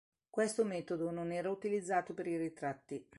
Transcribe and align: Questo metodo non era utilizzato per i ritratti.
Questo 0.31 0.65
metodo 0.65 1.11
non 1.11 1.31
era 1.31 1.51
utilizzato 1.51 2.15
per 2.15 2.25
i 2.25 2.35
ritratti. 2.35 3.07